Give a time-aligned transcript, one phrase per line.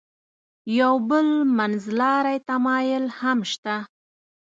[0.79, 1.27] یو بل
[1.57, 3.75] منځلاری تمایل هم شته.